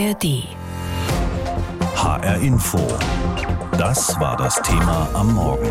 [0.00, 0.44] ARD.
[1.94, 2.78] HR Info.
[3.76, 5.70] Das war das Thema am Morgen.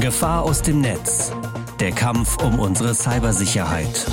[0.00, 1.30] Gefahr aus dem Netz.
[1.78, 4.06] Der Kampf um unsere Cybersicherheit.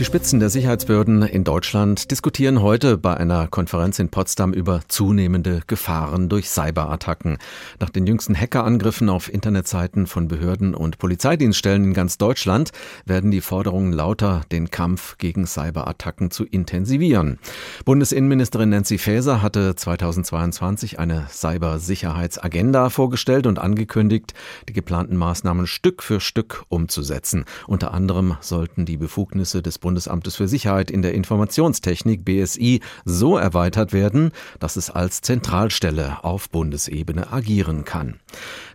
[0.00, 5.60] Die Spitzen der Sicherheitsbehörden in Deutschland diskutieren heute bei einer Konferenz in Potsdam über zunehmende
[5.66, 7.36] Gefahren durch Cyberattacken.
[7.80, 12.70] Nach den jüngsten Hackerangriffen auf Internetseiten von Behörden und Polizeidienststellen in ganz Deutschland
[13.04, 17.38] werden die Forderungen lauter, den Kampf gegen Cyberattacken zu intensivieren.
[17.84, 24.32] Bundesinnenministerin Nancy Faeser hatte 2022 eine Cybersicherheitsagenda vorgestellt und angekündigt,
[24.66, 27.44] die geplanten Maßnahmen Stück für Stück umzusetzen.
[27.66, 33.36] Unter anderem sollten die Befugnisse des Bundes Bundesamtes für Sicherheit in der Informationstechnik BSI so
[33.36, 38.20] erweitert werden, dass es als Zentralstelle auf Bundesebene agieren kann.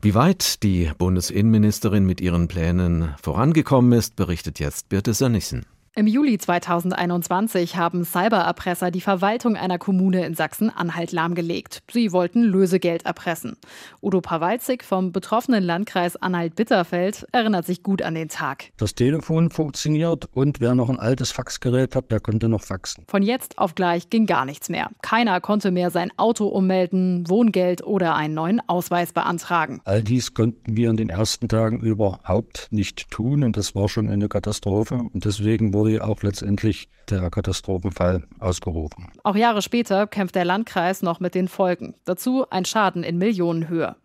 [0.02, 5.66] Wie weit die Bundesinnenministerin mit ihren Plänen vorangekommen ist, berichtet jetzt Birte Sönnigsen.
[5.98, 11.84] Im Juli 2021 haben Cybererpresser die Verwaltung einer Kommune in Sachsen-Anhalt lahmgelegt.
[11.90, 13.56] Sie wollten Lösegeld erpressen.
[14.02, 18.74] Udo Pawalzig vom betroffenen Landkreis Anhalt-Bitterfeld erinnert sich gut an den Tag.
[18.76, 23.06] Das Telefon funktioniert und wer noch ein altes Faxgerät hat, der konnte noch faxen.
[23.08, 24.90] Von jetzt auf gleich ging gar nichts mehr.
[25.02, 29.80] Keiner konnte mehr sein Auto ummelden, Wohngeld oder einen neuen Ausweis beantragen.
[29.86, 34.10] All dies konnten wir in den ersten Tagen überhaupt nicht tun und das war schon
[34.10, 39.12] eine Katastrophe und deswegen wurde wurde auch letztendlich der Katastrophenfall ausgerufen.
[39.24, 41.94] Auch Jahre später kämpft der Landkreis noch mit den Folgen.
[42.06, 43.96] Dazu ein Schaden in Millionenhöhe.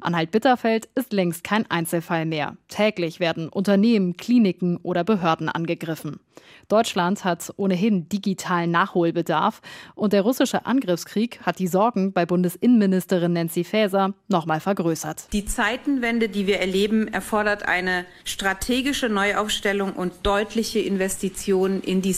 [0.00, 2.56] Anhalt-Bitterfeld ist längst kein Einzelfall mehr.
[2.66, 6.18] Täglich werden Unternehmen, Kliniken oder Behörden angegriffen.
[6.68, 9.60] Deutschland hat ohnehin digitalen Nachholbedarf
[9.94, 15.32] und der russische Angriffskrieg hat die Sorgen bei Bundesinnenministerin Nancy Faeser nochmal vergrößert.
[15.32, 22.12] Die Zeitenwende, die wir erleben, erfordert eine strategische Neuaufstellung und deutliche Investitionen in die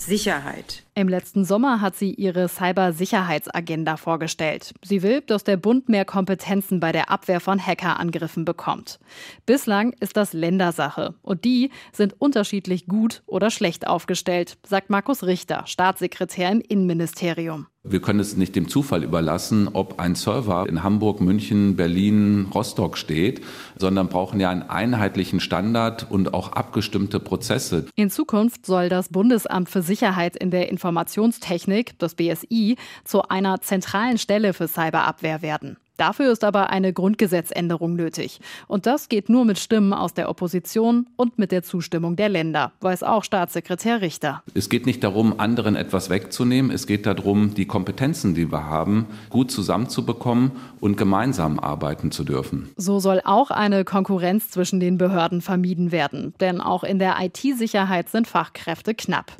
[0.00, 0.82] Cybersicherheit.
[0.94, 4.72] Im letzten Sommer hat sie ihre Cybersicherheitsagenda vorgestellt.
[4.82, 8.98] Sie will, dass der Bund mehr Kompetenzen bei der Abwehr von Hackerangriffen bekommt.
[9.44, 15.66] Bislang ist das Ländersache und die sind unterschiedlich gut oder schlecht aufgestellt, sagt Markus Richter,
[15.66, 17.66] Staatssekretär im Innenministerium.
[17.82, 22.98] Wir können es nicht dem Zufall überlassen, ob ein Server in Hamburg, München, Berlin, Rostock
[22.98, 23.40] steht,
[23.78, 27.86] sondern brauchen ja einen einheitlichen Standard und auch abgestimmte Prozesse.
[27.94, 34.18] In Zukunft soll das Bundesamt für Sicherheit in der Informationstechnik, das BSI, zu einer zentralen
[34.18, 35.78] Stelle für Cyberabwehr werden.
[36.00, 38.40] Dafür ist aber eine Grundgesetzänderung nötig.
[38.68, 42.72] Und das geht nur mit Stimmen aus der Opposition und mit der Zustimmung der Länder,
[42.80, 44.42] weiß auch Staatssekretär Richter.
[44.54, 46.70] Es geht nicht darum, anderen etwas wegzunehmen.
[46.70, 52.70] Es geht darum, die Kompetenzen, die wir haben, gut zusammenzubekommen und gemeinsam arbeiten zu dürfen.
[52.78, 56.32] So soll auch eine Konkurrenz zwischen den Behörden vermieden werden.
[56.40, 59.32] Denn auch in der IT-Sicherheit sind Fachkräfte knapp.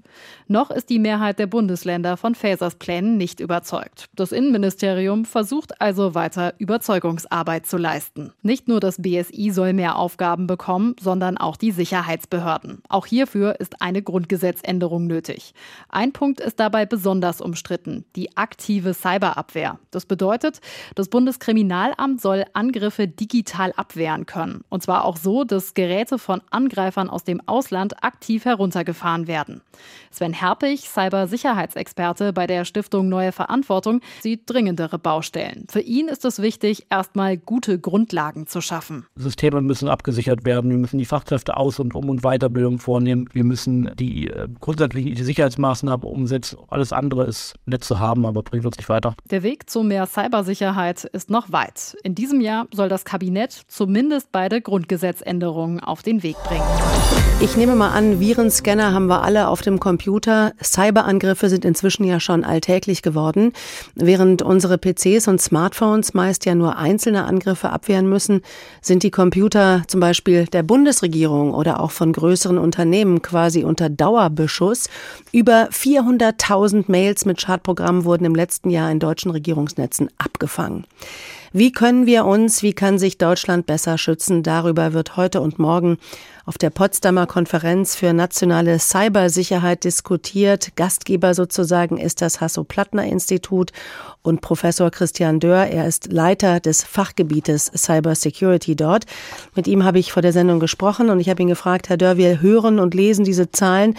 [0.47, 4.10] Noch ist die Mehrheit der Bundesländer von Fasers Plänen nicht überzeugt.
[4.16, 8.33] Das Innenministerium versucht also weiter Überzeugungsarbeit zu leisten.
[8.43, 12.83] Nicht nur das BSI soll mehr Aufgaben bekommen, sondern auch die Sicherheitsbehörden.
[12.88, 15.55] Auch hierfür ist eine Grundgesetzänderung nötig.
[15.88, 19.78] Ein Punkt ist dabei besonders umstritten, die aktive Cyberabwehr.
[19.91, 20.61] Das bedeutet,
[20.94, 24.65] das Bundeskriminalamt soll Angriffe digital abwehren können.
[24.69, 29.62] Und zwar auch so, dass Geräte von Angreifern aus dem Ausland aktiv heruntergefahren werden.
[30.11, 35.67] Sven Herpich, Cybersicherheitsexperte bei der Stiftung Neue Verantwortung, sieht dringendere Baustellen.
[35.71, 39.06] Für ihn ist es wichtig, erstmal gute Grundlagen zu schaffen.
[39.16, 40.70] Systeme müssen abgesichert werden.
[40.70, 43.28] Wir müssen die Fachkräfte aus- und um- und Weiterbildung vornehmen.
[43.32, 46.58] Wir müssen die äh, grundsätzlichen Sicherheitsmaßnahmen umsetzen.
[46.69, 49.14] Alles andere ist nett zu haben, aber bringt uns nicht weiter.
[49.30, 51.96] Der Weg zu mehr Cybersicherheit ist noch weit.
[52.02, 56.64] In diesem Jahr soll das Kabinett zumindest beide Grundgesetzänderungen auf den Weg bringen.
[57.42, 60.52] Ich nehme mal an, Virenscanner haben wir alle auf dem Computer.
[60.62, 63.52] Cyberangriffe sind inzwischen ja schon alltäglich geworden.
[63.94, 68.42] Während unsere PCs und Smartphones meist ja nur einzelne Angriffe abwehren müssen,
[68.82, 74.90] sind die Computer zum Beispiel der Bundesregierung oder auch von größeren Unternehmen quasi unter Dauerbeschuss.
[75.32, 80.84] Über 400.000 Mails mit Schadprogrammen wurden im letzten Jahr in deutschen Regierungsnetzen abgefangen.
[81.52, 84.44] Wie können wir uns, wie kann sich Deutschland besser schützen?
[84.44, 85.99] Darüber wird heute und morgen
[86.47, 90.76] auf der Potsdamer Konferenz für nationale Cybersicherheit diskutiert.
[90.76, 93.73] Gastgeber sozusagen ist das Hasso-Plattner-Institut
[94.23, 95.67] und Professor Christian Dörr.
[95.67, 99.06] Er ist Leiter des Fachgebietes Cybersecurity dort.
[99.56, 102.17] Mit ihm habe ich vor der Sendung gesprochen und ich habe ihn gefragt, Herr Dörr,
[102.17, 103.96] wir hören und lesen diese Zahlen,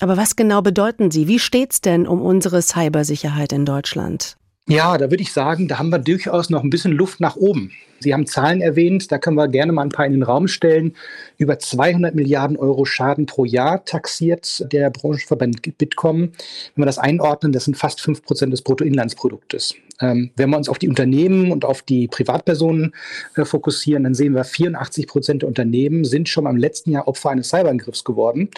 [0.00, 1.28] aber was genau bedeuten sie?
[1.28, 4.38] Wie steht's denn um unsere Cybersicherheit in Deutschland?
[4.66, 7.72] Ja, da würde ich sagen, da haben wir durchaus noch ein bisschen Luft nach oben.
[8.00, 10.96] Sie haben Zahlen erwähnt, da können wir gerne mal ein paar in den Raum stellen.
[11.36, 16.32] Über 200 Milliarden Euro Schaden pro Jahr taxiert der Branchenverband Bitkom.
[16.74, 19.74] Wenn wir das einordnen, das sind fast 5 Prozent des Bruttoinlandsproduktes.
[20.00, 22.94] Ähm, wenn wir uns auf die Unternehmen und auf die Privatpersonen
[23.36, 27.30] äh, fokussieren, dann sehen wir, 84 Prozent der Unternehmen sind schon im letzten Jahr Opfer
[27.30, 28.50] eines Cyberangriffs geworden.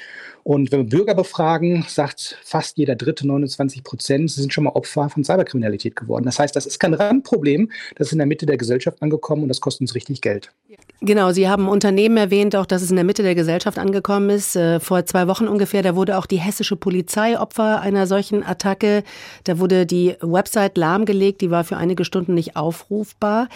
[0.47, 4.71] Und wenn wir Bürger befragen, sagt fast jeder dritte, 29 Prozent, sie sind schon mal
[4.71, 6.25] Opfer von Cyberkriminalität geworden.
[6.25, 9.49] Das heißt, das ist kein Randproblem, das ist in der Mitte der Gesellschaft angekommen und
[9.49, 10.53] das kostet uns richtig Geld.
[11.01, 14.55] Genau, Sie haben Unternehmen erwähnt, auch dass es in der Mitte der Gesellschaft angekommen ist.
[14.55, 19.03] Äh, vor zwei Wochen ungefähr, da wurde auch die hessische Polizei Opfer einer solchen Attacke.
[19.45, 23.49] Da wurde die Website lahmgelegt, die war für einige Stunden nicht aufrufbar.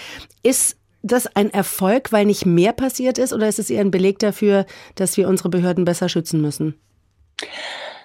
[0.43, 4.19] Ist das ein Erfolg, weil nicht mehr passiert ist, oder ist es eher ein Beleg
[4.19, 6.75] dafür, dass wir unsere Behörden besser schützen müssen?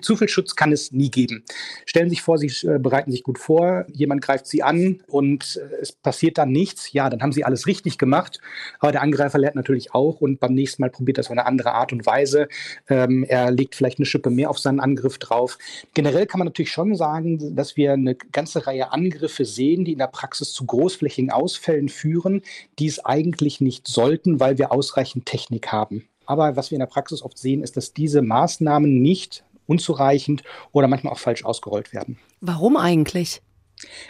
[0.05, 1.43] Zu viel Schutz kann es nie geben.
[1.87, 5.59] Stellen Sie sich vor, Sie äh, bereiten sich gut vor, jemand greift Sie an und
[5.59, 6.93] äh, es passiert dann nichts.
[6.93, 8.39] Ja, dann haben Sie alles richtig gemacht.
[8.79, 11.71] Aber der Angreifer lernt natürlich auch und beim nächsten Mal probiert das auf eine andere
[11.71, 12.47] Art und Weise.
[12.87, 15.57] Ähm, er legt vielleicht eine Schippe mehr auf seinen Angriff drauf.
[15.95, 19.97] Generell kann man natürlich schon sagen, dass wir eine ganze Reihe Angriffe sehen, die in
[19.97, 22.43] der Praxis zu großflächigen Ausfällen führen,
[22.77, 26.07] die es eigentlich nicht sollten, weil wir ausreichend Technik haben.
[26.27, 30.87] Aber was wir in der Praxis oft sehen, ist, dass diese Maßnahmen nicht unzureichend oder
[30.87, 32.17] manchmal auch falsch ausgerollt werden.
[32.41, 33.41] Warum eigentlich?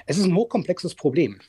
[0.05, 1.39] Es ist ein hochkomplexes Problem.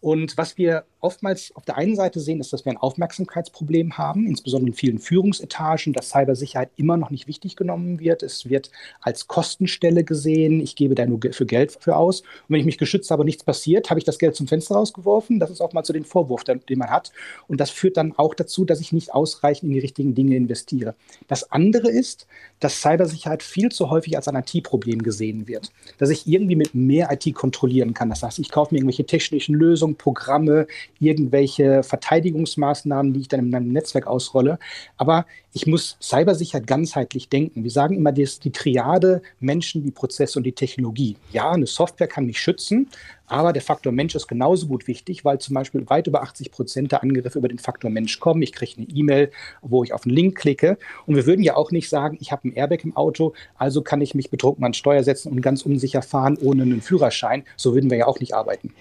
[0.00, 4.26] Und was wir oftmals auf der einen Seite sehen, ist, dass wir ein Aufmerksamkeitsproblem haben,
[4.26, 8.22] insbesondere in vielen Führungsetagen, dass Cybersicherheit immer noch nicht wichtig genommen wird.
[8.22, 8.70] Es wird
[9.00, 10.60] als Kostenstelle gesehen.
[10.60, 12.22] Ich gebe da nur für Geld für aus.
[12.22, 15.38] Und wenn ich mich geschützt habe nichts passiert, habe ich das Geld zum Fenster rausgeworfen.
[15.38, 17.12] Das ist auch mal so den Vorwurf, den man hat.
[17.46, 20.94] Und das führt dann auch dazu, dass ich nicht ausreichend in die richtigen Dinge investiere.
[21.28, 22.26] Das andere ist,
[22.58, 25.70] dass Cybersicherheit viel zu häufig als ein IT-Problem gesehen wird.
[25.98, 27.34] Dass ich irgendwie mit mehr IT
[27.66, 28.10] kontrollieren kann.
[28.10, 30.66] Das heißt, ich kaufe mir irgendwelche technischen Lösungen, Programme,
[31.00, 34.58] irgendwelche Verteidigungsmaßnahmen, die ich dann in meinem Netzwerk ausrolle.
[34.96, 37.64] Aber ich muss Cybersicherheit ganzheitlich denken.
[37.64, 41.16] Wir sagen immer, das die Triade Menschen, die Prozesse und die Technologie.
[41.32, 42.90] Ja, eine Software kann mich schützen,
[43.26, 46.92] aber der Faktor Mensch ist genauso gut wichtig, weil zum Beispiel weit über 80 Prozent
[46.92, 48.42] der Angriffe über den Faktor Mensch kommen.
[48.42, 49.30] Ich kriege eine E-Mail,
[49.62, 50.76] wo ich auf einen Link klicke.
[51.06, 54.02] Und wir würden ja auch nicht sagen, ich habe ein Airbag im Auto, also kann
[54.02, 57.44] ich mich betrunken an Steuer setzen und ganz unsicher fahren ohne einen Führerschein.
[57.56, 58.74] So würden wir ja auch nicht arbeiten.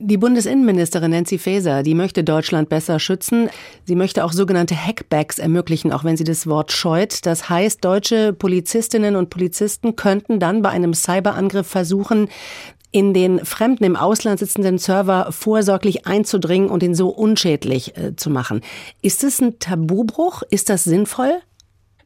[0.00, 3.50] Die Bundesinnenministerin Nancy Faeser, die möchte Deutschland besser schützen.
[3.84, 7.26] Sie möchte auch sogenannte Hackbacks ermöglichen, auch wenn sie das Wort scheut.
[7.26, 12.28] Das heißt, deutsche Polizistinnen und Polizisten könnten dann bei einem Cyberangriff versuchen,
[12.92, 18.30] in den fremden im Ausland sitzenden Server vorsorglich einzudringen und ihn so unschädlich äh, zu
[18.30, 18.60] machen.
[19.02, 20.42] Ist es ein Tabubruch?
[20.48, 21.40] Ist das sinnvoll?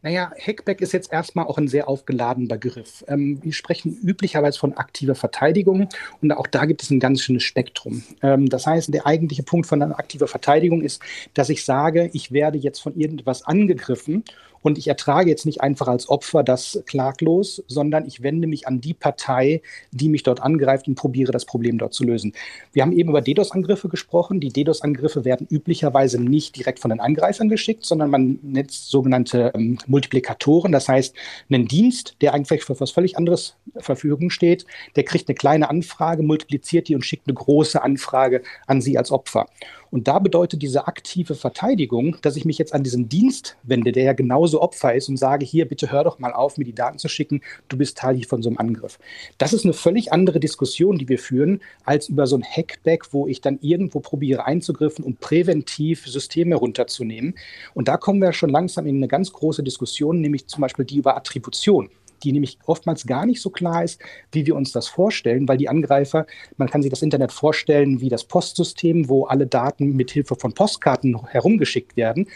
[0.03, 3.05] Naja, Hackback ist jetzt erstmal auch ein sehr aufgeladener Begriff.
[3.07, 5.89] Ähm, wir sprechen üblicherweise von aktiver Verteidigung
[6.21, 8.03] und auch da gibt es ein ganz schönes Spektrum.
[8.21, 11.01] Ähm, das heißt, der eigentliche Punkt von einer aktiver Verteidigung ist,
[11.35, 14.25] dass ich sage, ich werde jetzt von irgendetwas angegriffen
[14.63, 18.81] und ich ertrage jetzt nicht einfach als Opfer das klaglos, sondern ich wende mich an
[18.81, 22.33] die Partei, die mich dort angreift und probiere das Problem dort zu lösen.
[22.73, 24.41] Wir haben eben über DDoS-Angriffe gesprochen.
[24.41, 29.79] Die DDoS-Angriffe werden üblicherweise nicht direkt von den Angreifern geschickt, sondern man netzt sogenannte ähm,
[29.87, 30.73] Multiplikatoren.
[30.73, 31.15] Das heißt,
[31.51, 34.67] einen Dienst, der eigentlich für etwas völlig anderes zur Verfügung steht,
[34.97, 39.11] der kriegt eine kleine Anfrage, multipliziert die und schickt eine große Anfrage an Sie als
[39.11, 39.47] Opfer.
[39.93, 44.05] Und da bedeutet diese aktive Verteidigung, dass ich mich jetzt an diesen Dienst wende, der
[44.05, 46.99] ja genauso Opfer ist und sage, hier, bitte hör doch mal auf, mir die Daten
[46.99, 48.99] zu schicken, du bist Teil hier von so einem Angriff.
[49.37, 53.27] Das ist eine völlig andere Diskussion, die wir führen, als über so ein Hackback, wo
[53.27, 57.35] ich dann irgendwo probiere einzugriffen und präventiv Systeme runterzunehmen.
[57.75, 60.97] Und da kommen wir schon langsam in eine ganz große Diskussion, nämlich zum Beispiel die
[60.97, 61.91] über Attribution
[62.23, 64.01] die nämlich oftmals gar nicht so klar ist,
[64.33, 66.27] wie wir uns das vorstellen, weil die Angreifer,
[66.57, 70.53] man kann sich das Internet vorstellen wie das Postsystem, wo alle Daten mit Hilfe von
[70.53, 72.29] Postkarten herumgeschickt werden.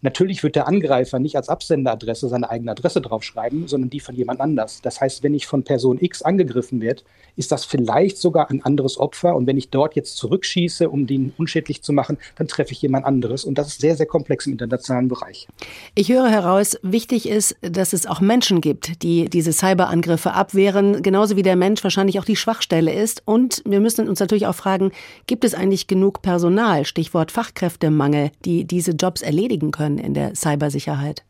[0.00, 4.40] Natürlich wird der Angreifer nicht als Absenderadresse seine eigene Adresse draufschreiben, sondern die von jemand
[4.40, 4.80] anders.
[4.80, 7.02] Das heißt, wenn ich von Person X angegriffen werde,
[7.34, 9.34] ist das vielleicht sogar ein anderes Opfer.
[9.34, 13.06] Und wenn ich dort jetzt zurückschieße, um den unschädlich zu machen, dann treffe ich jemand
[13.06, 13.44] anderes.
[13.44, 15.48] Und das ist sehr, sehr komplex im internationalen Bereich.
[15.94, 21.36] Ich höre heraus, wichtig ist, dass es auch Menschen gibt, die diese Cyberangriffe abwehren, genauso
[21.36, 23.22] wie der Mensch wahrscheinlich auch die Schwachstelle ist.
[23.24, 24.92] Und wir müssen uns natürlich auch fragen,
[25.26, 29.87] gibt es eigentlich genug Personal, Stichwort Fachkräftemangel, die diese Jobs erledigen können?
[29.88, 31.24] Können in der Cybersicherheit?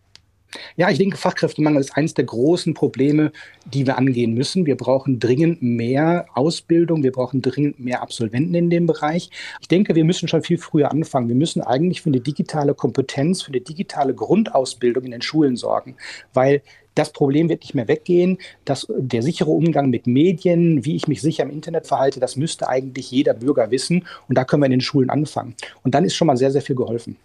[0.76, 3.32] Ja, ich denke, Fachkräftemangel ist eines der großen Probleme,
[3.66, 4.64] die wir angehen müssen.
[4.64, 9.28] Wir brauchen dringend mehr Ausbildung, wir brauchen dringend mehr Absolventen in dem Bereich.
[9.60, 11.28] Ich denke, wir müssen schon viel früher anfangen.
[11.28, 15.96] Wir müssen eigentlich für eine digitale Kompetenz, für eine digitale Grundausbildung in den Schulen sorgen,
[16.32, 16.62] weil
[16.94, 18.38] das Problem wird nicht mehr weggehen.
[18.64, 22.68] Das, der sichere Umgang mit Medien, wie ich mich sicher im Internet verhalte, das müsste
[22.68, 24.06] eigentlich jeder Bürger wissen.
[24.28, 25.54] Und da können wir in den Schulen anfangen.
[25.84, 27.16] Und dann ist schon mal sehr, sehr viel geholfen.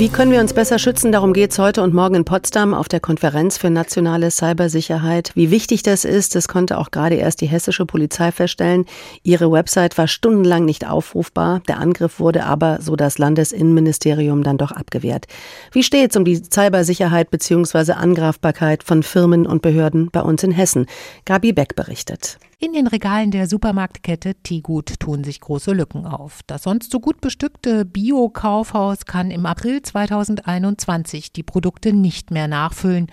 [0.00, 1.12] Wie können wir uns besser schützen?
[1.12, 5.30] Darum geht es heute und morgen in Potsdam auf der Konferenz für nationale Cybersicherheit.
[5.34, 8.86] Wie wichtig das ist, das konnte auch gerade erst die hessische Polizei feststellen.
[9.24, 11.60] Ihre Website war stundenlang nicht aufrufbar.
[11.68, 15.26] Der Angriff wurde aber, so das Landesinnenministerium, dann doch abgewehrt.
[15.70, 17.92] Wie steht es um die Cybersicherheit bzw.
[17.92, 20.86] Angreifbarkeit von Firmen und Behörden bei uns in Hessen?
[21.26, 22.38] Gabi Beck berichtet.
[22.62, 26.40] In den Regalen der Supermarktkette Tegut tun sich große Lücken auf.
[26.46, 33.06] Das sonst so gut bestückte Bio-Kaufhaus kann im April 2021 die Produkte nicht mehr nachfüllen.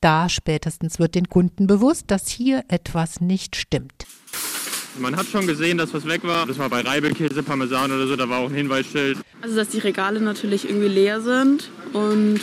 [0.00, 4.06] Da spätestens wird den Kunden bewusst, dass hier etwas nicht stimmt.
[4.98, 6.46] Man hat schon gesehen, dass was weg war.
[6.46, 9.18] Das war bei Reibekäse, Parmesan oder so, da war auch ein Hinweisschild.
[9.42, 12.40] Also, dass die Regale natürlich irgendwie leer sind und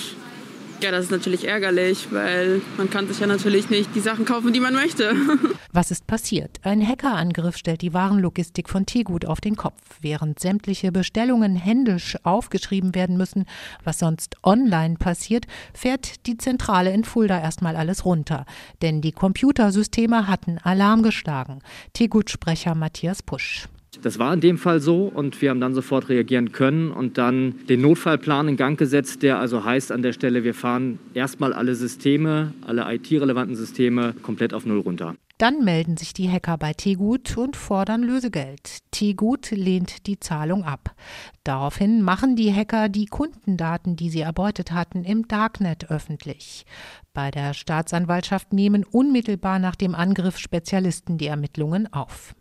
[0.81, 4.53] ja, das ist natürlich ärgerlich, weil man kann sich ja natürlich nicht die Sachen kaufen,
[4.53, 5.13] die man möchte.
[5.71, 6.59] Was ist passiert?
[6.63, 9.79] Ein Hackerangriff stellt die Warenlogistik von Tegut auf den Kopf.
[10.01, 13.45] Während sämtliche Bestellungen händisch aufgeschrieben werden müssen,
[13.83, 18.45] was sonst online passiert, fährt die Zentrale in Fulda erstmal alles runter.
[18.81, 21.59] Denn die Computersysteme hatten Alarm geschlagen.
[21.93, 23.67] Tegut-Sprecher Matthias Pusch.
[24.01, 27.55] Das war in dem Fall so und wir haben dann sofort reagieren können und dann
[27.67, 31.75] den Notfallplan in Gang gesetzt, der also heißt an der Stelle, wir fahren erstmal alle
[31.75, 35.15] Systeme, alle IT-relevanten Systeme komplett auf Null runter.
[35.39, 38.79] Dann melden sich die Hacker bei Tegut und fordern Lösegeld.
[38.91, 40.95] Tegut lehnt die Zahlung ab.
[41.43, 46.65] Daraufhin machen die Hacker die Kundendaten, die sie erbeutet hatten, im Darknet öffentlich.
[47.13, 52.35] Bei der Staatsanwaltschaft nehmen unmittelbar nach dem Angriff Spezialisten die Ermittlungen auf.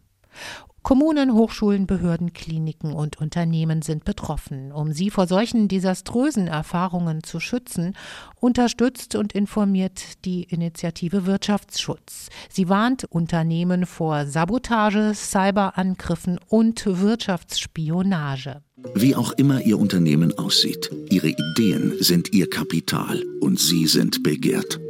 [0.82, 4.72] Kommunen, Hochschulen, Behörden, Kliniken und Unternehmen sind betroffen.
[4.72, 7.94] Um sie vor solchen desaströsen Erfahrungen zu schützen,
[8.40, 12.30] unterstützt und informiert die Initiative Wirtschaftsschutz.
[12.50, 18.62] Sie warnt Unternehmen vor Sabotage, Cyberangriffen und Wirtschaftsspionage.
[18.94, 24.80] Wie auch immer Ihr Unternehmen aussieht, Ihre Ideen sind Ihr Kapital und Sie sind begehrt.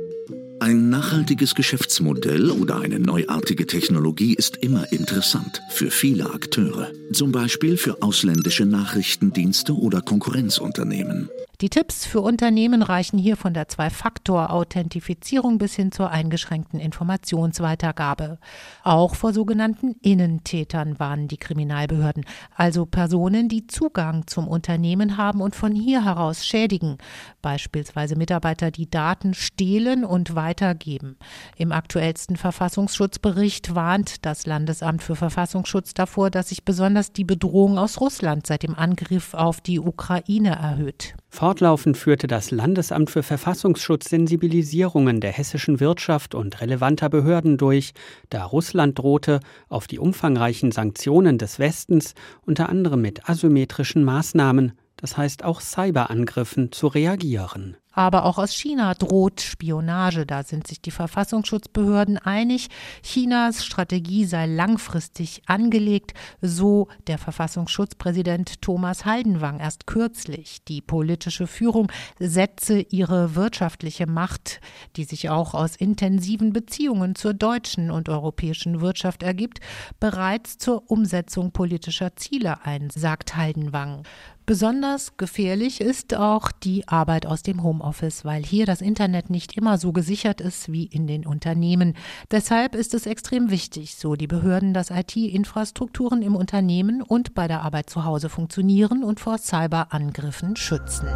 [0.62, 7.76] Ein nachhaltiges Geschäftsmodell oder eine neuartige Technologie ist immer interessant für viele Akteure, zum Beispiel
[7.76, 11.30] für ausländische Nachrichtendienste oder Konkurrenzunternehmen.
[11.62, 18.38] Die Tipps für Unternehmen reichen hier von der Zwei-Faktor-Authentifizierung bis hin zur eingeschränkten Informationsweitergabe.
[18.82, 22.24] Auch vor sogenannten Innentätern warnen die Kriminalbehörden,
[22.56, 26.98] also Personen, die Zugang zum Unternehmen haben und von hier heraus schädigen,
[27.42, 31.16] beispielsweise Mitarbeiter, die Daten stehlen und weitergeben.
[31.56, 38.00] Im aktuellsten Verfassungsschutzbericht warnt das Landesamt für Verfassungsschutz davor, dass sich besonders die Bedrohung aus
[38.00, 41.14] Russland seit dem Angriff auf die Ukraine erhöht.
[41.34, 47.94] Fortlaufend führte das Landesamt für Verfassungsschutz Sensibilisierungen der hessischen Wirtschaft und relevanter Behörden durch,
[48.28, 55.16] da Russland drohte, auf die umfangreichen Sanktionen des Westens unter anderem mit asymmetrischen Maßnahmen, das
[55.16, 57.78] heißt auch Cyberangriffen, zu reagieren.
[57.92, 60.26] Aber auch aus China droht Spionage.
[60.26, 62.68] Da sind sich die Verfassungsschutzbehörden einig.
[63.02, 70.64] Chinas Strategie sei langfristig angelegt, so der Verfassungsschutzpräsident Thomas Haldenwang erst kürzlich.
[70.64, 74.60] Die politische Führung setze ihre wirtschaftliche Macht,
[74.96, 79.60] die sich auch aus intensiven Beziehungen zur deutschen und europäischen Wirtschaft ergibt,
[80.00, 84.04] bereits zur Umsetzung politischer Ziele ein, sagt Haldenwang.
[84.44, 87.81] Besonders gefährlich ist auch die Arbeit aus dem Homeoffice,
[88.24, 91.94] weil hier das Internet nicht immer so gesichert ist wie in den Unternehmen.
[92.30, 97.62] Deshalb ist es extrem wichtig, so die Behörden, dass IT-Infrastrukturen im Unternehmen und bei der
[97.62, 101.08] Arbeit zu Hause funktionieren und vor Cyberangriffen schützen.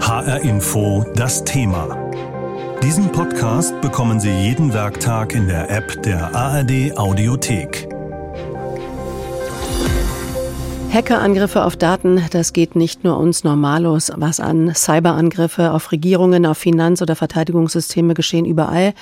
[0.00, 2.10] HR Info das Thema.
[2.82, 7.99] Diesen Podcast bekommen Sie jeden Werktag in der App der ARD Audiothek.
[10.92, 14.74] Hackerangriffe auf Daten, das geht nicht nur uns Normalos was an.
[14.74, 18.94] Cyberangriffe auf Regierungen, auf Finanz- oder Verteidigungssysteme geschehen überall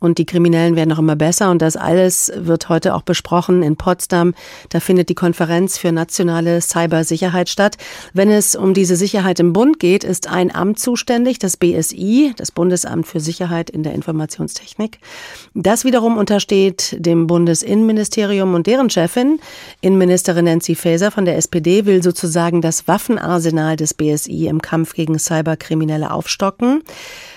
[0.00, 3.76] und die Kriminellen werden auch immer besser und das alles wird heute auch besprochen in
[3.76, 4.34] Potsdam.
[4.70, 7.76] Da findet die Konferenz für nationale Cybersicherheit statt.
[8.12, 12.50] Wenn es um diese Sicherheit im Bund geht, ist ein Amt zuständig, das BSI, das
[12.50, 14.98] Bundesamt für Sicherheit in der Informationstechnik.
[15.54, 19.38] Das wiederum untersteht dem Bundesinnenministerium und deren Chefin,
[19.80, 24.94] Innenministerin Nancy Faeser von der der SPD will sozusagen das Waffenarsenal des BSI im Kampf
[24.94, 26.82] gegen Cyberkriminelle aufstocken.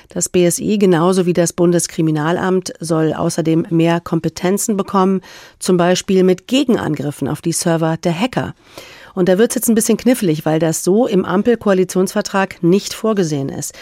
[0.07, 5.19] Das BSI genauso wie das Bundeskriminalamt soll außerdem mehr Kompetenzen bekommen,
[5.59, 8.55] zum Beispiel mit Gegenangriffen auf die Server der Hacker.
[9.13, 13.49] Und da wird es jetzt ein bisschen knifflig, weil das so im Ampelkoalitionsvertrag nicht vorgesehen
[13.49, 13.73] ist.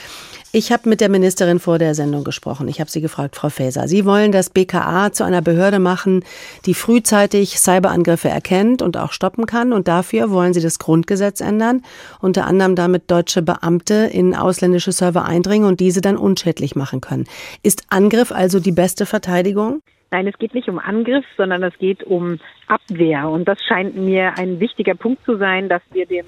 [0.54, 2.70] Ich habe mit der Ministerin vor der Sendung gesprochen.
[2.70, 6.24] Ich habe sie gefragt, Frau Faeser, Sie wollen das BKA zu einer Behörde machen,
[6.66, 9.74] die frühzeitig Cyberangriffe erkennt und auch stoppen kann.
[9.74, 11.84] Und dafür wollen Sie das Grundgesetz ändern,
[12.22, 17.26] unter anderem damit deutsche Beamte in ausländische Server eindringen und diese dann unschädlich machen können.
[17.62, 19.82] Ist Angriff also die beste Verteidigung?
[20.10, 23.30] Nein, es geht nicht um Angriff, sondern es geht um Abwehr.
[23.30, 26.26] Und das scheint mir ein wichtiger Punkt zu sein, dass wir dem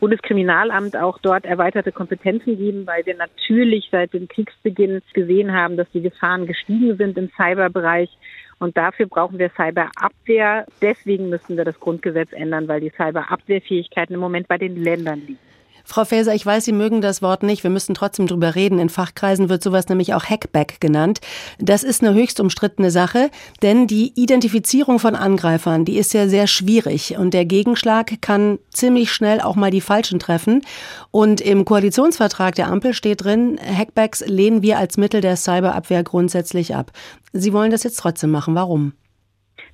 [0.00, 5.90] Bundeskriminalamt auch dort erweiterte Kompetenzen geben, weil wir natürlich seit dem Kriegsbeginn gesehen haben, dass
[5.92, 8.10] die Gefahren gestiegen sind im Cyberbereich.
[8.58, 10.66] Und dafür brauchen wir Cyberabwehr.
[10.82, 15.49] Deswegen müssen wir das Grundgesetz ändern, weil die Cyberabwehrfähigkeiten im Moment bei den Ländern liegen.
[15.84, 17.62] Frau Faeser, ich weiß, Sie mögen das Wort nicht.
[17.62, 18.78] Wir müssen trotzdem drüber reden.
[18.78, 21.20] In Fachkreisen wird sowas nämlich auch Hackback genannt.
[21.58, 23.30] Das ist eine höchst umstrittene Sache,
[23.62, 29.12] denn die Identifizierung von Angreifern, die ist ja sehr schwierig und der Gegenschlag kann ziemlich
[29.12, 30.62] schnell auch mal die Falschen treffen.
[31.10, 36.74] Und im Koalitionsvertrag der Ampel steht drin, Hackbacks lehnen wir als Mittel der Cyberabwehr grundsätzlich
[36.74, 36.92] ab.
[37.32, 38.54] Sie wollen das jetzt trotzdem machen.
[38.54, 38.92] Warum?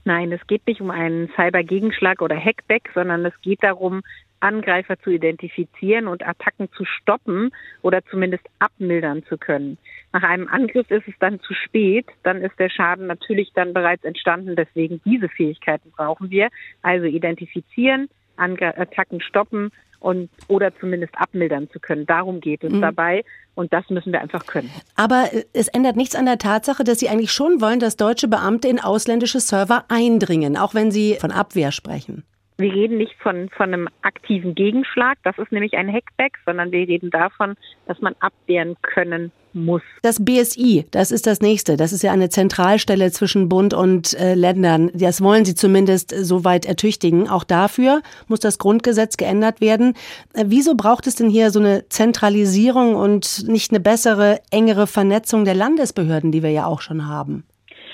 [0.05, 4.03] Nein, es geht nicht um einen Cybergegenschlag oder Hackback, sondern es geht darum,
[4.41, 7.51] Angreifer zu identifizieren und Attacken zu stoppen
[7.83, 9.79] oder zumindest abmildern zu können.
[10.13, 14.05] Nach einem Angriff ist es dann zu spät, dann ist der Schaden natürlich dann bereits
[14.05, 14.57] entstanden.
[14.57, 16.49] Deswegen diese Fähigkeiten brauchen wir.
[16.83, 22.07] Also identifizieren, Attacken stoppen und oder zumindest abmildern zu können.
[22.07, 22.81] Darum geht es mhm.
[22.81, 23.25] dabei
[23.55, 24.71] und das müssen wir einfach können.
[24.95, 28.69] Aber es ändert nichts an der Tatsache, dass Sie eigentlich schon wollen, dass deutsche Beamte
[28.69, 32.25] in ausländische Server eindringen, auch wenn Sie von Abwehr sprechen.
[32.59, 36.89] Wir reden nicht von, von einem aktiven Gegenschlag, das ist nämlich ein Hackback, sondern wir
[36.89, 37.55] reden davon,
[37.87, 39.83] dass man abwehren können muss.
[40.03, 41.77] Das BSI, das ist das nächste.
[41.77, 44.91] Das ist ja eine Zentralstelle zwischen Bund und äh, Ländern.
[44.95, 47.29] Das wollen Sie zumindest soweit ertüchtigen.
[47.29, 49.95] Auch dafür muss das Grundgesetz geändert werden.
[50.33, 55.45] Äh, wieso braucht es denn hier so eine Zentralisierung und nicht eine bessere, engere Vernetzung
[55.45, 57.45] der Landesbehörden, die wir ja auch schon haben?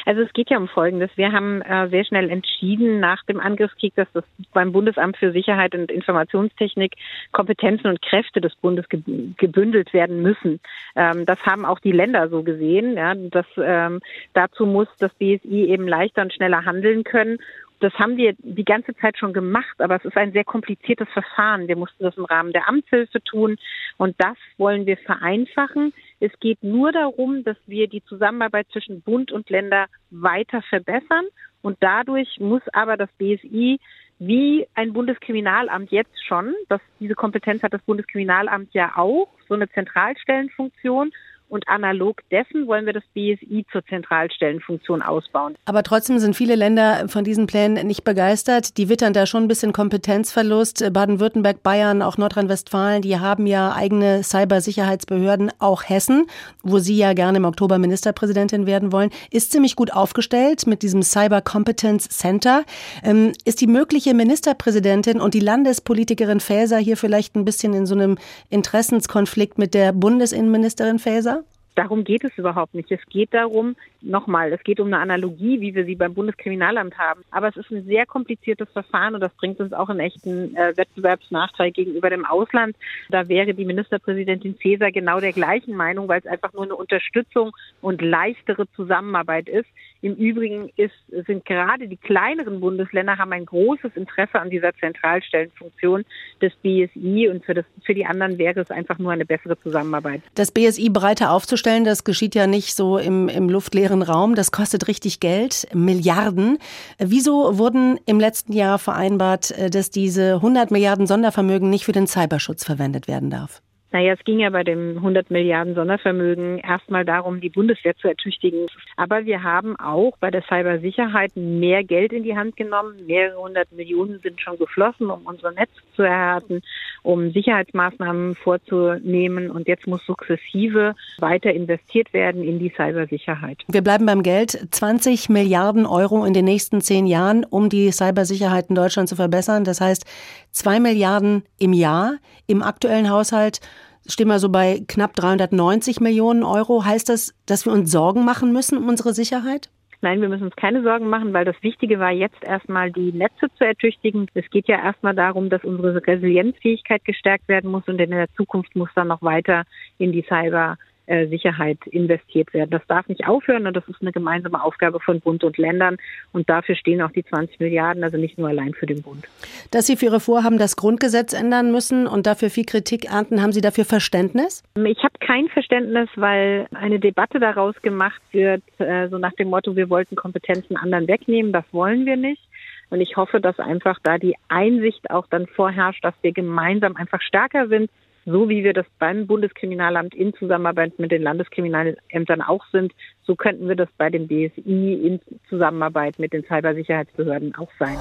[0.05, 1.11] Also es geht ja um Folgendes.
[1.17, 5.75] Wir haben äh, sehr schnell entschieden nach dem Angriffskrieg, dass das beim Bundesamt für Sicherheit
[5.75, 6.95] und Informationstechnik
[7.33, 10.61] Kompetenzen und Kräfte des Bundes gebündelt werden müssen.
[10.97, 12.97] Ähm, das haben auch die Länder so gesehen.
[12.97, 14.01] Ja, dass, ähm,
[14.35, 17.39] dazu muss das BSI eben leichter und schneller handeln können
[17.83, 21.67] das haben wir die ganze Zeit schon gemacht, aber es ist ein sehr kompliziertes Verfahren.
[21.67, 23.57] Wir mussten das im Rahmen der Amtshilfe tun
[23.97, 25.93] und das wollen wir vereinfachen.
[26.21, 31.27] Es geht nur darum, dass wir die Zusammenarbeit zwischen Bund und Länder weiter verbessern
[31.63, 33.81] und dadurch muss aber das BSI
[34.21, 39.69] wie ein Bundeskriminalamt jetzt schon, das diese Kompetenz hat das Bundeskriminalamt ja auch, so eine
[39.69, 41.11] Zentralstellenfunktion
[41.53, 45.55] und analog dessen wollen wir das BSI zur Zentralstellenfunktion ausbauen.
[45.67, 48.79] Aber trotzdem sind viele Länder von diesen Plänen nicht begeistert.
[48.79, 50.93] Die wittern da schon ein bisschen Kompetenzverlust.
[50.93, 55.53] Baden-Württemberg, Bayern, auch Nordrhein-Westfalen, die haben ja eigene Cybersicherheitsbehörden.
[55.59, 56.27] Auch Hessen,
[56.63, 61.03] wo Sie ja gerne im Oktober Ministerpräsidentin werden wollen, ist ziemlich gut aufgestellt mit diesem
[61.03, 62.65] Cyber Competence Center.
[63.05, 67.95] Ähm, ist die mögliche Ministerpräsidentin und die Landespolitikerin Faeser hier vielleicht ein bisschen in so
[67.95, 68.17] einem
[68.49, 71.42] Interessenskonflikt mit der Bundesinnenministerin Faeser?
[71.75, 72.91] Darum geht es überhaupt nicht.
[72.93, 77.23] Es geht darum, nochmal, es geht um eine Analogie, wie wir sie beim Bundeskriminalamt haben.
[77.31, 80.77] Aber es ist ein sehr kompliziertes Verfahren und das bringt uns auch einen echten äh,
[80.77, 82.77] Wettbewerbsnachteil gegenüber dem Ausland.
[83.09, 87.53] Da wäre die Ministerpräsidentin Faeser genau der gleichen Meinung, weil es einfach nur eine Unterstützung
[87.81, 89.69] und leichtere Zusammenarbeit ist.
[90.03, 90.93] Im Übrigen ist,
[91.27, 96.05] sind gerade die kleineren Bundesländer haben ein großes Interesse an dieser Zentralstellenfunktion
[96.41, 100.23] des BSI und für, das, für die anderen wäre es einfach nur eine bessere Zusammenarbeit.
[100.35, 104.35] Das BSI breiter aufzustellen, das geschieht ja nicht so im, im luftleeren Raum.
[104.35, 106.59] Das kostet richtig Geld, Milliarden.
[106.99, 112.09] Wieso wurden im letzten Jahr vereinbart, äh, dass diese 100 Milliarden Sondervermögen nicht für den
[112.09, 113.63] Cyberschutz verwendet werden darf?
[113.93, 118.67] Naja, es ging ja bei dem 100 Milliarden Sondervermögen erstmal darum, die Bundeswehr zu ertüchtigen.
[118.97, 123.07] Aber wir haben auch bei der Cybersicherheit mehr Geld in die Hand genommen.
[123.07, 126.63] Mehrere hundert Millionen sind schon geflossen, um unser Netz zu erhärten,
[127.03, 129.51] um Sicherheitsmaßnahmen vorzunehmen.
[129.51, 133.59] Und jetzt muss sukzessive weiter investiert werden in die Cybersicherheit.
[133.69, 134.69] Wir bleiben beim Geld.
[134.71, 139.65] 20 Milliarden Euro in den nächsten zehn Jahren, um die Cybersicherheit in Deutschland zu verbessern.
[139.65, 140.07] Das heißt,
[140.51, 143.61] zwei Milliarden im Jahr im aktuellen Haushalt
[144.07, 146.85] stehen wir so bei knapp 390 Millionen Euro.
[146.85, 149.71] Heißt das, dass wir uns Sorgen machen müssen um unsere Sicherheit?
[150.05, 153.47] Nein, wir müssen uns keine Sorgen machen, weil das Wichtige war jetzt erstmal die Netze
[153.57, 154.27] zu ertüchtigen.
[154.35, 158.75] Es geht ja erstmal darum, dass unsere Resilienzfähigkeit gestärkt werden muss und in der Zukunft
[158.75, 159.63] muss dann noch weiter
[159.99, 160.77] in die Cyber
[161.13, 162.71] äh, Sicherheit investiert werden.
[162.71, 165.99] Das darf nicht aufhören und das ist eine gemeinsame Aufgabe von Bund und Ländern
[166.33, 169.29] und dafür stehen auch die 20 Milliarden, also nicht nur allein für den Bund.
[169.71, 173.53] Dass Sie für Ihre Vorhaben das Grundgesetz ändern müssen und dafür viel Kritik ernten, haben
[173.53, 174.63] Sie dafür Verständnis?
[174.75, 179.77] Ich habe kein Verständnis, weil eine Debatte daraus gemacht wird, äh, so nach dem Motto,
[179.77, 182.43] wir wollten Kompetenzen anderen wegnehmen, das wollen wir nicht.
[182.89, 187.21] Und ich hoffe, dass einfach da die Einsicht auch dann vorherrscht, dass wir gemeinsam einfach
[187.21, 187.91] stärker sind,
[188.25, 192.93] so wie wir das beim Bundeskriminalamt in Zusammenarbeit mit den Landeskriminalämtern auch sind,
[193.25, 197.97] so könnten wir das bei dem BSI in Zusammenarbeit mit den Cybersicherheitsbehörden auch sein.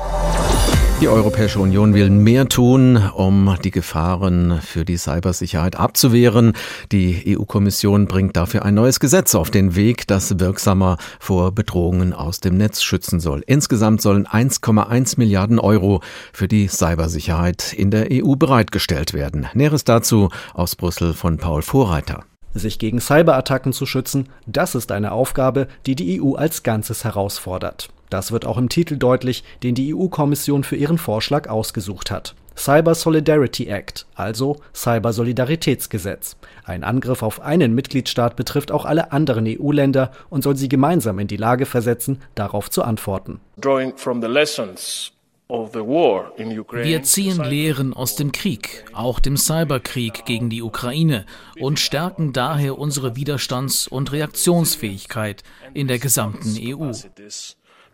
[1.01, 6.53] Die Europäische Union will mehr tun, um die Gefahren für die Cybersicherheit abzuwehren.
[6.91, 12.39] Die EU-Kommission bringt dafür ein neues Gesetz auf den Weg, das wirksamer vor Bedrohungen aus
[12.39, 13.41] dem Netz schützen soll.
[13.47, 16.01] Insgesamt sollen 1,1 Milliarden Euro
[16.33, 19.47] für die Cybersicherheit in der EU bereitgestellt werden.
[19.55, 22.25] Näheres dazu aus Brüssel von Paul Vorreiter.
[22.53, 27.89] Sich gegen Cyberattacken zu schützen, das ist eine Aufgabe, die die EU als Ganzes herausfordert.
[28.11, 32.35] Das wird auch im Titel deutlich, den die EU-Kommission für ihren Vorschlag ausgesucht hat.
[32.57, 36.35] Cyber Solidarity Act, also Cyber Solidaritätsgesetz.
[36.65, 41.27] Ein Angriff auf einen Mitgliedstaat betrifft auch alle anderen EU-Länder und soll sie gemeinsam in
[41.27, 43.39] die Lage versetzen, darauf zu antworten.
[43.57, 45.13] Drawing from the lessons
[45.51, 51.25] wir ziehen Lehren aus dem Krieg, auch dem Cyberkrieg gegen die Ukraine
[51.59, 55.43] und stärken daher unsere Widerstands- und Reaktionsfähigkeit
[55.73, 56.93] in der gesamten EU.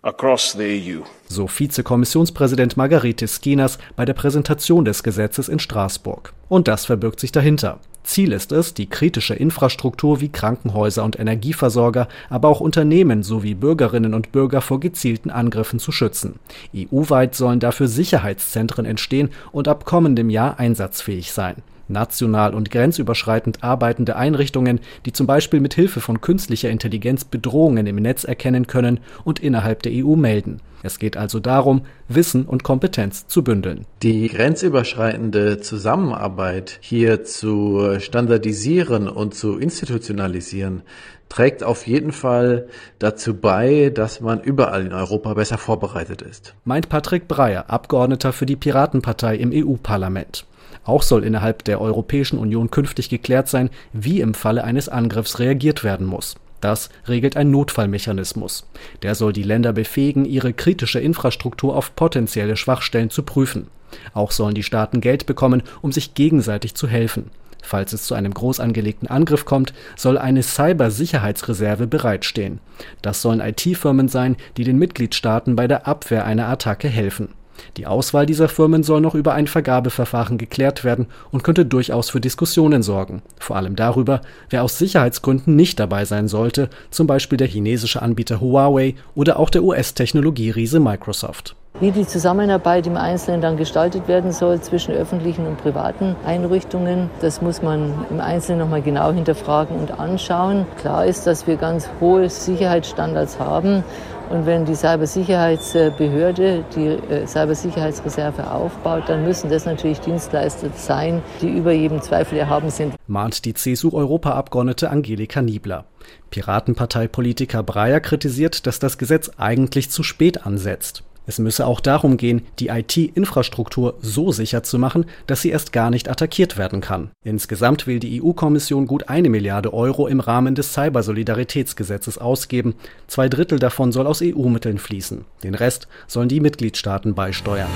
[0.03, 6.33] E so Vizekommissionspräsident Margaritis Skinas bei der Präsentation des Gesetzes in Straßburg.
[6.49, 7.79] Und das verbirgt sich dahinter.
[8.03, 14.13] Ziel ist es, die kritische Infrastruktur wie Krankenhäuser und Energieversorger, aber auch Unternehmen sowie Bürgerinnen
[14.13, 16.39] und Bürger vor gezielten Angriffen zu schützen.
[16.73, 24.15] EU-weit sollen dafür Sicherheitszentren entstehen und ab kommendem Jahr einsatzfähig sein national und grenzüberschreitend arbeitende
[24.15, 29.39] Einrichtungen, die zum Beispiel mit Hilfe von künstlicher Intelligenz Bedrohungen im Netz erkennen können und
[29.39, 30.61] innerhalb der EU melden.
[30.83, 33.85] Es geht also darum, Wissen und Kompetenz zu bündeln.
[34.03, 40.83] Die grenzüberschreitende Zusammenarbeit hier zu standardisieren und zu institutionalisieren,
[41.29, 42.67] trägt auf jeden Fall
[42.99, 46.53] dazu bei, dass man überall in Europa besser vorbereitet ist.
[46.63, 50.45] Meint Patrick Breyer, Abgeordneter für die Piratenpartei im EU-Parlament.
[50.87, 55.83] Auch soll innerhalb der Europäischen Union künftig geklärt sein, wie im Falle eines Angriffs reagiert
[55.83, 56.35] werden muss.
[56.61, 58.65] Das regelt ein Notfallmechanismus.
[59.03, 63.67] Der soll die Länder befähigen, ihre kritische Infrastruktur auf potenzielle Schwachstellen zu prüfen.
[64.13, 67.31] Auch sollen die Staaten Geld bekommen, um sich gegenseitig zu helfen.
[67.61, 72.59] Falls es zu einem groß angelegten Angriff kommt, soll eine Cybersicherheitsreserve bereitstehen.
[73.01, 77.33] Das sollen IT-Firmen sein, die den Mitgliedstaaten bei der Abwehr einer Attacke helfen.
[77.77, 82.21] Die Auswahl dieser Firmen soll noch über ein Vergabeverfahren geklärt werden und könnte durchaus für
[82.21, 87.47] Diskussionen sorgen, vor allem darüber, wer aus Sicherheitsgründen nicht dabei sein sollte, zum Beispiel der
[87.47, 91.55] chinesische Anbieter Huawei oder auch der US-Technologieriese Microsoft.
[91.79, 97.39] Wie die Zusammenarbeit im Einzelnen dann gestaltet werden soll zwischen öffentlichen und privaten Einrichtungen, das
[97.43, 100.65] muss man im Einzelnen nochmal genau hinterfragen und anschauen.
[100.79, 103.83] Klar ist, dass wir ganz hohe Sicherheitsstandards haben
[104.29, 111.49] und wenn die Cybersicherheitsbehörde die äh, Cybersicherheitsreserve aufbaut, dann müssen das natürlich Dienstleister sein, die
[111.49, 112.95] über jedem Zweifel erhaben sind.
[113.07, 115.85] Mahnt die CSU-Europaabgeordnete Angelika Niebler.
[116.29, 121.03] Piratenparteipolitiker Breyer kritisiert, dass das Gesetz eigentlich zu spät ansetzt.
[121.27, 125.89] Es müsse auch darum gehen, die IT-Infrastruktur so sicher zu machen, dass sie erst gar
[125.89, 127.11] nicht attackiert werden kann.
[127.23, 132.75] Insgesamt will die EU-Kommission gut eine Milliarde Euro im Rahmen des Cybersolidaritätsgesetzes ausgeben.
[133.07, 135.25] Zwei Drittel davon soll aus EU-Mitteln fließen.
[135.43, 137.69] Den Rest sollen die Mitgliedstaaten beisteuern.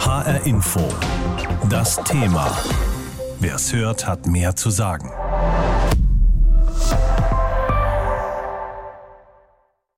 [0.00, 0.80] HR Info.
[1.68, 2.56] Das Thema.
[3.38, 5.10] Wer es hört, hat mehr zu sagen.